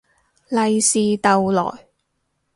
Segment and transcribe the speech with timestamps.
[0.47, 1.63] 利是逗來